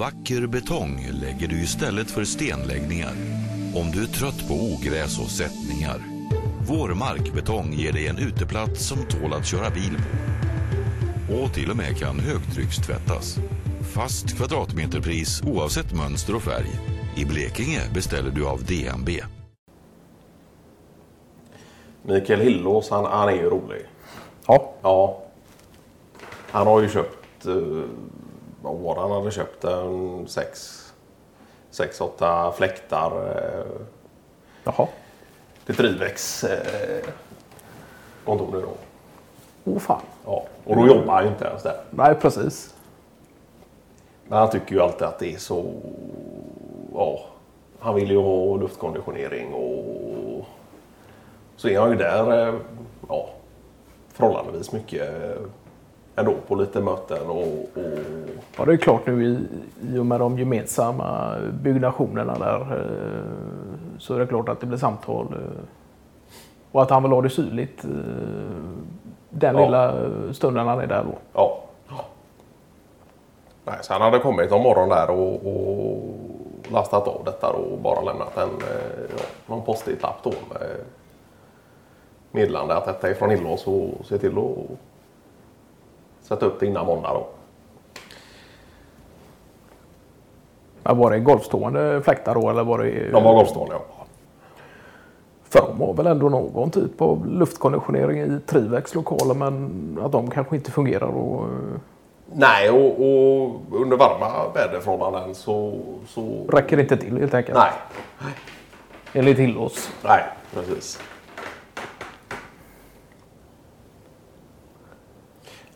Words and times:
vacker 0.00 0.46
betong 0.46 1.08
lägger 1.12 1.48
du 1.48 1.62
istället 1.62 2.10
för 2.10 2.24
stenläggningar. 2.24 3.12
Om 3.74 3.90
du 3.90 4.02
är 4.02 4.06
trött 4.06 4.48
på 4.48 4.54
ogräs 4.54 5.18
och 5.18 5.30
sättningar. 5.30 5.98
Vår 6.68 6.88
markbetong 6.88 7.72
ger 7.72 7.92
dig 7.92 8.08
en 8.08 8.18
uteplats 8.18 8.86
som 8.88 8.98
tål 8.98 9.32
att 9.32 9.46
köra 9.46 9.70
bil 9.70 9.96
på. 9.96 11.34
Och 11.34 11.54
till 11.54 11.70
och 11.70 11.76
med 11.76 11.96
kan 11.98 12.20
högtryckstvättas. 12.20 13.38
Fast 13.94 14.36
kvadratmeterpris 14.36 15.42
oavsett 15.42 15.96
mönster 15.96 16.34
och 16.34 16.42
färg. 16.42 16.70
I 17.16 17.24
Blekinge 17.24 17.80
beställer 17.94 18.30
du 18.30 18.46
av 18.46 18.58
DNB. 18.64 19.08
Mikael 22.02 22.40
Hillås, 22.40 22.90
han, 22.90 23.04
han 23.04 23.28
är 23.28 23.36
ju 23.36 23.50
rolig. 23.50 23.82
Ja. 24.46 24.74
Ja. 24.82 25.22
Han 26.50 26.66
har 26.66 26.82
ju 26.82 26.88
köpt, 26.88 27.46
eh, 27.46 27.54
det 28.62 29.00
han 29.00 29.10
hade 29.10 29.30
köpt? 29.30 29.64
En 29.64 30.28
sex, 30.28 30.80
sex 31.70 32.00
åtta 32.00 32.52
fläktar. 32.52 33.36
Eh, 33.36 33.64
Jaha. 34.64 34.88
till 35.66 35.74
Trivex 35.76 36.44
eh, 36.44 37.04
kontor 38.24 38.48
nu 38.52 38.60
då. 38.60 38.72
Åh 39.64 39.78
fan. 39.78 40.00
Ja. 40.24 40.44
Och 40.64 40.76
då 40.76 40.86
jobbar 40.86 41.14
han 41.14 41.24
ju 41.24 41.30
inte 41.30 41.44
ens 41.44 41.62
där. 41.62 41.80
Nej, 41.90 42.14
precis. 42.14 42.74
Men 44.28 44.38
han 44.38 44.50
tycker 44.50 44.74
ju 44.74 44.80
alltid 44.80 45.02
att 45.02 45.18
det 45.18 45.34
är 45.34 45.38
så... 45.38 45.72
Ja. 46.94 47.20
Han 47.78 47.94
vill 47.94 48.10
ju 48.10 48.16
ha 48.16 48.56
luftkonditionering 48.56 49.54
och 49.54 50.44
så 51.56 51.68
är 51.68 51.80
han 51.80 51.90
ju 51.90 51.96
där 51.96 52.48
eh, 52.48 52.54
ja, 53.08 53.30
förhållandevis 54.12 54.72
mycket 54.72 55.22
eh, 55.22 55.42
ändå 56.16 56.34
på 56.48 56.54
lite 56.54 56.80
möten 56.80 57.26
och, 57.30 57.36
och 57.36 57.98
Ja, 58.58 58.64
det 58.64 58.72
är 58.72 58.76
klart 58.76 59.06
nu 59.06 59.24
i, 59.24 59.38
i 59.94 59.98
och 59.98 60.06
med 60.06 60.20
de 60.20 60.38
gemensamma 60.38 61.36
byggnationerna 61.62 62.38
där 62.38 62.60
eh, 62.60 63.98
så 63.98 64.14
är 64.14 64.18
det 64.18 64.26
klart 64.26 64.48
att 64.48 64.60
det 64.60 64.66
blir 64.66 64.78
samtal. 64.78 65.26
eh, 65.32 65.64
Och 66.72 66.82
att 66.82 66.90
han 66.90 67.02
vill 67.02 67.12
ha 67.12 67.22
det 67.22 67.30
syrligt 67.30 67.84
eh, 67.84 67.90
den 69.30 69.56
Ja. 69.56 69.64
lilla 69.64 69.94
stunden 70.32 70.66
han 70.66 70.80
är 70.80 70.86
där 70.86 71.04
då. 71.04 71.14
ja. 71.34 71.58
Nej, 73.64 73.76
så 73.82 73.92
han 73.92 74.02
hade 74.02 74.18
kommit 74.18 74.52
om 74.52 74.62
morgonen 74.62 74.88
där 74.88 75.10
och, 75.10 75.34
och 75.46 76.02
lastat 76.72 77.08
av 77.08 77.22
detta 77.24 77.52
då 77.52 77.58
och 77.58 77.78
bara 77.78 78.00
lämnat 78.00 78.36
en 78.36 78.48
ja, 79.16 79.24
någon 79.46 79.62
post-it-lapp 79.62 80.16
då 80.22 80.30
med 80.30 80.68
meddelande 82.30 82.76
att 82.76 82.84
detta 82.86 83.08
är 83.08 83.14
från 83.14 83.30
Illås 83.32 83.66
och 83.66 83.90
se 84.06 84.18
till 84.18 84.30
att 84.38 84.78
sätta 86.30 86.46
upp 86.46 86.60
det 86.60 86.66
innan 86.66 86.86
måndag 86.86 87.08
då. 87.14 87.26
Ja, 90.82 90.94
var 90.94 91.10
det 91.10 91.18
golfstående 91.18 92.02
fläktar 92.04 92.34
då 92.34 92.50
eller 92.50 92.64
var 92.64 92.78
det... 92.78 93.10
De 93.10 93.24
var 93.24 93.34
golfstående 93.34 93.74
ja. 93.74 94.04
För 95.48 95.60
de 95.60 95.80
har 95.80 95.94
väl 95.94 96.06
ändå 96.06 96.28
någon 96.28 96.70
typ 96.70 97.00
av 97.00 97.26
luftkonditionering 97.26 98.18
i 98.20 98.40
Trivex 98.46 98.94
lokaler 98.94 99.34
men 99.34 99.98
att 100.02 100.12
de 100.12 100.30
kanske 100.30 100.56
inte 100.56 100.70
fungerar 100.70 101.06
och... 101.08 101.44
eh, 101.44 101.50
Nej, 102.32 102.70
och, 102.70 102.86
och 102.86 103.60
under 103.82 103.96
varma 103.96 104.52
väderförhållanden 104.54 105.34
så, 105.34 105.78
så... 106.06 106.44
Räcker 106.48 106.80
inte 106.80 106.96
till 106.96 107.18
helt 107.18 107.34
enkelt. 107.34 107.58
Nej, 107.58 107.72
Enligt 109.12 109.38
Hillås. 109.38 109.90
nej, 110.04 110.22
precis. 110.54 111.00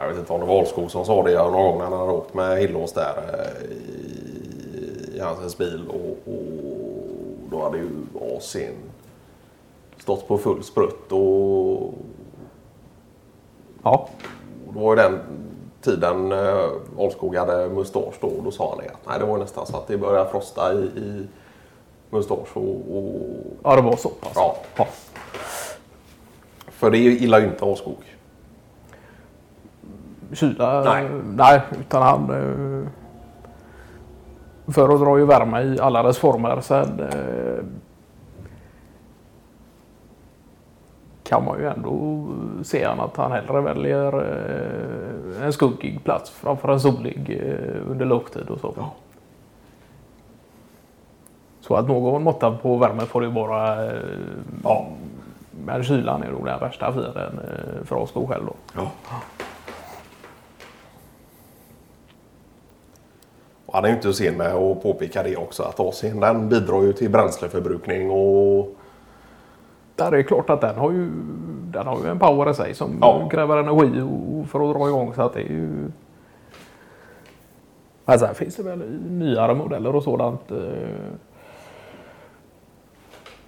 Jag 0.00 0.08
vet 0.08 0.18
inte 0.18 0.32
om 0.32 0.40
det 0.40 0.46
var 0.46 0.54
Olskog 0.54 0.90
som 0.90 1.04
sa 1.04 1.22
det 1.22 1.34
någon 1.38 1.52
gång 1.52 1.78
när 1.78 1.84
han 1.84 1.98
hade 1.98 2.12
åkt 2.12 2.34
med 2.34 2.58
Hillås 2.58 2.92
där 2.92 3.14
eh, 3.32 3.64
i, 3.70 5.16
i 5.16 5.20
hans 5.20 5.58
bil 5.58 5.88
och, 5.88 6.32
och 6.32 7.50
då 7.50 7.62
hade 7.62 7.78
ju 7.78 7.88
AC'n 8.20 8.74
stått 9.98 10.28
på 10.28 10.38
full 10.38 10.62
sprutt 10.62 11.12
och 11.12 11.94
Ja. 13.82 14.08
Och 14.66 14.74
då 14.74 14.80
var 14.80 14.96
ju 14.96 15.02
den 15.02 15.18
tiden 15.82 16.32
eh, 16.32 16.68
Olskog 16.96 17.36
hade 17.36 17.68
mustasch 17.68 18.14
då. 18.20 18.32
Då 18.44 18.50
sa 18.50 18.68
han 18.68 18.78
det 18.78 18.90
att 18.90 19.06
nej, 19.06 19.18
det 19.18 19.24
var 19.24 19.38
nästan 19.38 19.66
så 19.66 19.76
att 19.76 19.86
det 19.86 19.98
började 19.98 20.30
frosta 20.30 20.72
i, 20.72 20.76
i 20.76 21.26
mustasch. 22.10 22.56
Och, 22.56 22.96
och, 22.96 23.20
ja, 23.62 23.76
det 23.76 23.82
var 23.82 23.96
så 23.96 24.08
pass. 24.08 24.32
ja. 24.34 24.56
Ja. 24.76 24.86
För 26.68 26.90
det 26.90 26.98
gillar 26.98 27.40
ju 27.40 27.46
inte 27.46 27.64
Olskog. 27.64 28.19
Kyla? 30.32 30.82
Nej. 30.84 31.08
Nej, 31.36 31.60
utan 31.80 32.02
han... 32.02 32.30
eh, 32.30 32.88
Föredrar 34.72 35.16
ju 35.16 35.24
värme 35.24 35.62
i 35.62 35.80
alla 35.80 36.02
dess 36.02 36.18
former. 36.18 36.60
Sen 36.60 37.00
eh, 37.00 37.64
kan 41.22 41.44
man 41.44 41.58
ju 41.58 41.66
ändå 41.66 42.26
se 42.64 42.84
att 42.84 43.16
han 43.16 43.32
hellre 43.32 43.60
väljer 43.60 44.14
eh, 44.18 45.44
en 45.46 45.52
skuggig 45.52 46.04
plats 46.04 46.30
framför 46.30 46.68
en 46.72 46.80
solig 46.80 47.42
under 47.88 48.06
lågtid 48.06 48.48
och 48.50 48.60
så. 48.60 48.74
Så 51.60 51.74
att 51.76 51.88
någon 51.88 52.22
måtta 52.22 52.50
på 52.56 52.76
värme 52.76 53.00
får 53.00 53.20
det 53.20 53.26
ju 53.26 53.32
vara. 53.32 53.84
Eh, 53.86 53.92
Ja. 54.64 54.86
Men 55.64 55.82
kylan 55.84 56.22
är 56.22 56.30
nog 56.30 56.44
den 56.46 56.60
värsta 56.60 56.92
fienden 56.92 57.40
för 57.84 57.96
oss 57.96 58.12
själv 58.12 58.46
då. 58.46 58.54
Ja. 58.76 58.90
Han 63.72 63.84
är 63.84 63.88
ju 63.88 63.94
inte 63.94 64.12
sen 64.12 64.36
med 64.36 64.54
att 64.54 64.82
påpeka 64.82 65.22
det 65.22 65.36
också 65.36 65.62
att 65.62 65.76
AC'n 65.76 66.20
den 66.20 66.48
bidrar 66.48 66.82
ju 66.82 66.92
till 66.92 67.10
bränsleförbrukning 67.10 68.10
och 68.10 68.74
Där 69.96 70.06
är 70.06 70.10
det 70.16 70.22
klart 70.22 70.50
att 70.50 70.60
den 70.60 70.76
har 70.76 70.90
ju, 70.90 71.10
den 71.72 71.86
har 71.86 71.98
ju 72.04 72.08
en 72.10 72.18
power 72.18 72.50
i 72.50 72.54
sig 72.54 72.74
som 72.74 72.98
Ja. 73.00 73.28
kräver 73.28 73.56
energi 73.56 74.02
för 74.48 74.70
att 74.70 74.76
dra 74.76 74.88
igång. 74.88 75.14
Så 75.14 75.22
att 75.22 75.32
det 75.32 75.40
är 75.40 75.48
ju... 75.48 75.90
Men 78.04 78.18
sen 78.18 78.34
finns 78.34 78.56
det 78.56 78.62
väl 78.62 78.78
nyare 79.10 79.54
modeller 79.54 79.96
och 79.96 80.02
sådant. 80.02 80.50
Eh, 80.50 80.56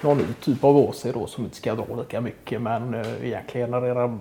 någon 0.00 0.18
ny 0.18 0.24
typ 0.40 0.64
av 0.64 0.76
AC 0.76 1.06
då 1.14 1.26
som 1.26 1.44
inte 1.44 1.56
ska 1.56 1.74
dra 1.74 1.84
lika 1.98 2.20
mycket 2.20 2.62
men 2.62 2.94
eh, 2.94 3.26
egentligen 3.26 3.66
genererar 3.72 4.18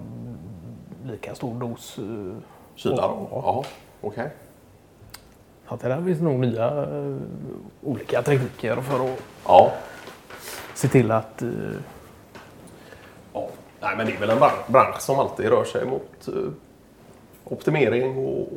lika 1.05 1.35
stor 1.35 1.59
dos. 1.59 1.99
Eh, 1.99 2.35
kyla. 2.75 2.95
Då. 2.95 3.27
Ja, 3.31 3.63
okej. 4.01 4.29
så 4.43 4.44
att 5.67 5.79
det 5.79 5.87
där 5.87 6.01
finns 6.03 6.21
nog 6.21 6.39
nya 6.39 6.67
eh, 6.83 7.15
olika 7.83 8.21
tekniker 8.21 8.75
för 8.75 9.05
att 9.05 9.19
Ja. 9.47 9.71
se 10.73 10.87
till 10.87 11.11
att 11.11 11.41
eh, 11.41 11.49
Ja. 13.33 13.47
Nej, 13.81 13.97
men 13.97 14.05
det 14.07 14.13
är 14.13 14.19
väl 14.19 14.29
en 14.29 14.37
bran- 14.37 14.71
bransch 14.71 15.01
som 15.01 15.19
alltid 15.19 15.45
rör 15.49 15.63
sig 15.63 15.85
mot 15.85 16.27
eh, 16.27 16.33
optimering 17.43 18.17
och... 18.27 18.47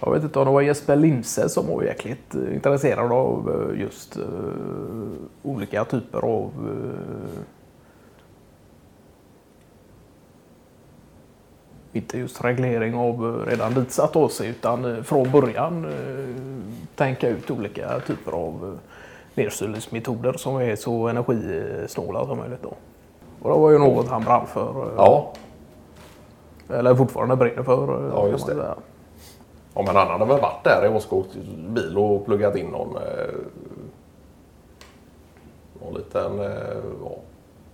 Jag 0.00 0.12
vet 0.12 0.22
inte 0.22 0.38
om 0.38 0.44
det 0.46 0.50
var 0.52 0.60
Jesper 0.60 0.96
Linse 0.96 1.48
som 1.48 1.66
var 1.66 1.82
jäkligt 1.82 2.34
intresserad 2.34 3.12
av 3.12 3.70
just 3.78 4.18
olika 5.42 5.84
typer 5.84 6.18
av 6.18 6.50
inte 11.98 12.18
just 12.18 12.44
reglering 12.44 12.94
av 12.94 13.26
eh, 13.26 13.50
redan 13.50 13.74
ditsatt 13.74 14.16
AC 14.16 14.40
utan 14.40 14.96
eh, 14.96 15.02
från 15.02 15.30
början 15.30 15.84
eh, 15.84 16.42
tänka 16.94 17.28
ut 17.28 17.50
olika 17.50 18.00
typer 18.00 18.32
av 18.32 18.78
nedsylningsmetoder 19.34 20.32
som 20.32 20.56
är 20.56 20.76
så 20.76 21.08
energisnåla 21.08 22.26
som 22.26 22.38
möjligt. 22.38 22.62
Då. 22.62 22.74
Och 23.42 23.50
det 23.50 23.60
var 23.60 23.70
ju 23.70 23.78
något 23.78 24.08
han 24.08 24.24
brann 24.24 24.46
för. 24.46 24.92
Ja. 24.96 25.32
Eller 26.68 26.94
fortfarande 26.94 27.36
brinner 27.36 27.62
för. 27.62 28.10
Ja, 28.14 28.28
just 28.28 28.46
det. 28.46 28.74
ja, 29.74 29.82
men 29.86 29.96
han 29.96 30.08
hade 30.08 30.24
väl 30.24 30.40
varit 30.40 30.64
där 30.64 30.86
i 30.86 30.88
Åskåks 30.88 31.34
bil 31.68 31.98
och 31.98 32.26
pluggat 32.26 32.56
in 32.56 32.66
någon... 32.66 32.98
Någon 35.82 35.94
liten 35.94 36.38
ja, 37.02 37.16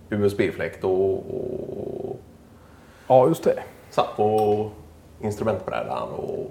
USB-fläkt 0.09 0.83
och, 0.83 1.13
och 1.13 2.19
Ja, 3.07 3.27
just 3.27 3.43
det. 3.43 3.63
Satt 3.95 4.17
på 4.17 4.69
instrumentbrädan 5.21 6.07
och... 6.17 6.47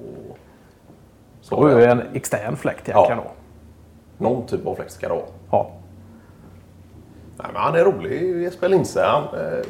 Så 1.40 1.68
ju 1.68 1.84
en 1.84 2.02
extern 2.14 2.56
fläkt 2.56 2.88
Ja. 2.88 2.92
egentligen 3.06 3.22
då. 4.18 4.24
Någon 4.24 4.46
typ 4.46 4.66
av 4.66 4.74
fläkt 4.74 4.92
ska 4.92 5.08
det 5.08 5.14
vara. 5.14 5.24
Ja. 5.50 5.70
Nej, 7.36 7.46
men 7.52 7.62
han 7.62 7.74
är 7.74 7.84
rolig, 7.84 8.42
Jesper 8.42 8.68
Linse. 8.68 9.02
Han, 9.04 9.22
eh, 9.22 9.64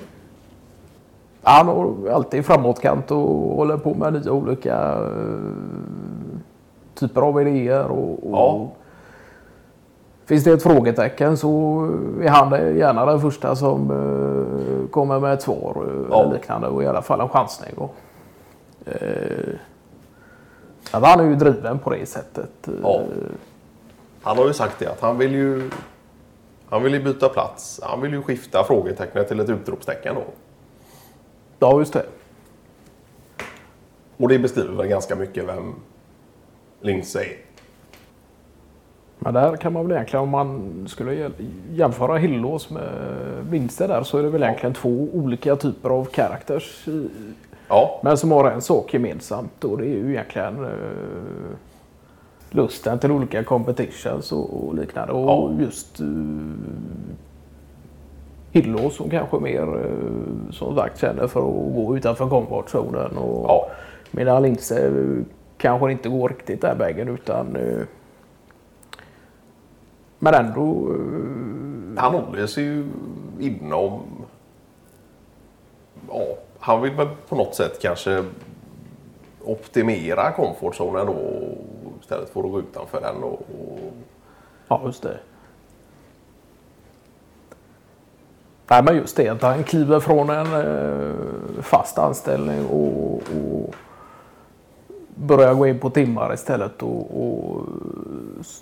Han 1.42 1.68
har 1.68 2.08
alltid 2.10 2.46
framåtkant 2.46 3.10
och 3.10 3.56
håller 3.56 3.76
på 3.76 3.94
med 3.94 4.12
nya 4.12 4.32
olika 4.32 4.92
eh, 4.94 6.38
typer 6.94 7.20
av 7.20 7.40
idéer. 7.40 7.86
Och, 7.86 8.10
och 8.12 8.32
Ja. 8.32 8.68
Finns 10.26 10.44
det 10.44 10.52
ett 10.52 10.62
frågetecken 10.62 11.36
så 11.36 11.80
är 12.22 12.28
han 12.28 12.76
gärna 12.78 13.06
den 13.06 13.20
första 13.20 13.56
som 13.56 13.90
eh, 13.90 14.90
kommer 14.90 15.20
med 15.20 15.32
ett 15.32 15.42
svar 15.42 15.84
eh, 15.88 16.06
Ja. 16.10 16.22
eller 16.22 16.32
liknande 16.34 16.68
och 16.68 16.82
i 16.82 16.86
alla 16.86 17.02
fall 17.02 17.20
en 17.20 17.28
chansning. 17.28 17.74
Och, 17.76 17.94
eh, 18.86 19.54
han 20.90 21.20
är 21.20 21.24
ju 21.24 21.34
driven 21.36 21.78
på 21.78 21.90
det 21.90 22.06
sättet. 22.06 22.68
Ja. 22.82 23.02
Han 24.22 24.36
har 24.38 24.46
ju 24.46 24.52
sagt 24.52 24.78
det 24.78 24.86
att 24.86 25.00
han 25.00 25.18
vill 25.18 25.32
ju 25.34 25.70
han 26.68 26.82
vill 26.82 26.94
ju 26.94 27.02
byta 27.02 27.28
plats. 27.28 27.80
Han 27.82 28.00
vill 28.00 28.12
ju 28.12 28.22
skifta 28.22 28.64
frågetecknet 28.64 29.28
till 29.28 29.40
ett 29.40 29.50
utropstecken 29.50 30.14
då. 30.14 30.24
Ja, 31.58 31.78
just 31.78 31.92
det. 31.92 32.06
Och 34.16 34.28
det 34.28 34.38
beskriver 34.38 34.74
väl 34.74 34.86
ganska 34.86 35.16
mycket 35.16 35.48
vem 35.48 35.74
Lindsey 36.80 37.22
är. 37.22 37.36
Men 39.24 39.34
där 39.34 39.56
kan 39.56 39.72
man 39.72 39.82
väl 39.86 39.92
egentligen, 39.96 40.22
om 40.22 40.28
man 40.28 40.84
skulle 40.88 41.30
jämföra 41.72 42.16
Hillås 42.16 42.70
med 42.70 42.88
Winster 43.50 43.88
där, 43.88 44.02
så 44.02 44.18
är 44.18 44.22
det 44.22 44.28
väl 44.28 44.42
egentligen 44.42 44.74
två 44.74 45.08
olika 45.12 45.56
typer 45.56 45.90
av 45.90 46.08
characters. 46.12 46.88
i- 46.88 47.08
Ja, 47.68 48.00
Men 48.04 48.16
som 48.16 48.32
har 48.32 48.50
en 48.50 48.62
sak 48.62 48.94
gemensamt 48.94 49.64
och 49.64 49.78
det 49.78 49.84
är 49.84 49.88
ju 49.96 50.10
egentligen 50.10 50.64
eh, 50.64 50.70
lusten 52.50 52.98
till 52.98 53.10
olika 53.12 53.44
competitions 53.44 54.32
och, 54.32 54.64
och 54.66 54.74
liknande. 54.74 55.12
Och 55.12 55.28
Ja. 55.28 55.50
just 55.60 56.00
uh, 56.00 56.52
Hillås 58.52 58.96
som 58.96 59.10
kanske 59.10 59.36
mer 59.40 59.62
uh, 59.62 60.50
som 60.50 60.76
sagt 60.76 61.00
känner 61.00 61.26
för 61.26 61.40
att 61.40 61.74
gå 61.74 61.96
utanför 61.96 62.28
comfortzonen. 62.28 63.16
Och 63.16 63.44
Ja. 63.48 63.66
Medan 64.10 64.42
Linse 64.42 64.88
uh, 64.88 65.22
kanske 65.58 65.92
inte 65.92 66.08
går 66.08 66.28
riktigt 66.28 66.60
den 66.60 66.78
vägen 66.78 67.08
utan 67.08 67.56
uh, 67.56 67.82
men 70.24 70.34
ändå 70.34 70.88
uh, 70.88 71.98
han 71.98 72.14
håller 72.14 72.46
sig 72.46 72.64
ju 72.64 72.86
inom... 73.40 74.00
Ja, 76.08 76.22
han 76.58 76.82
vill 76.82 76.92
väl 76.92 77.08
på 77.28 77.36
något 77.36 77.54
sätt 77.54 77.82
kanske 77.82 78.24
optimera 79.44 80.32
komfortzonen 80.32 81.06
då 81.06 81.16
istället 82.00 82.30
för 82.30 82.40
att 82.40 82.50
gå 82.50 82.58
utanför 82.58 83.00
den. 83.00 83.22
Och, 83.22 83.32
och, 83.32 83.92
Ja, 84.68 84.82
just 84.84 85.02
det. 85.02 85.18
Nej, 88.70 88.82
men 88.82 88.96
just 88.96 89.16
det 89.16 89.28
att 89.28 89.42
han 89.42 89.64
kliver 89.64 90.00
från 90.00 90.30
en 90.30 90.46
eh, 90.54 91.14
fast 91.62 91.98
anställning 91.98 92.66
och, 92.66 93.14
och 93.14 93.74
börjar 95.24 95.54
gå 95.54 95.66
in 95.66 95.78
på 95.78 95.90
timmar 95.90 96.34
istället 96.34 96.82
och, 96.82 97.26
och 97.26 97.66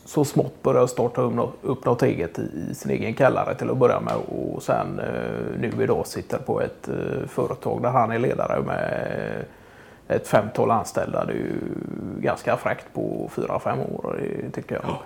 så 0.05 0.25
smått 0.25 0.63
börjar 0.63 0.87
starta 0.87 1.23
upp 1.23 1.35
något, 1.35 1.55
upp 1.63 1.85
något 1.85 2.03
eget 2.03 2.39
i, 2.39 2.43
i 2.71 2.75
sin 2.75 2.91
egen 2.91 3.15
källare 3.15 3.55
till 3.55 3.71
att 3.71 3.77
börja 3.77 4.01
med 4.01 4.15
och 4.15 4.63
sen 4.63 4.99
eh, 4.99 5.61
nu 5.61 5.73
idag 5.83 6.07
sitter 6.07 6.39
på 6.39 6.61
ett 6.61 6.89
eh, 6.89 7.29
företag 7.29 7.83
där 7.83 7.91
han 7.91 8.13
är 8.13 8.19
ledare 8.19 8.63
med 8.63 9.45
ett 10.09 10.29
femtal 10.29 10.71
anställda. 10.71 11.25
Det 11.25 11.33
är 11.33 11.37
ju 11.37 11.59
ganska 12.21 12.57
fräckt 12.57 12.87
på 12.95 13.31
fyra, 13.33 13.59
fem 13.59 13.79
år, 13.81 14.21
eh, 14.23 14.51
tycker 14.51 14.75
jag. 14.75 14.97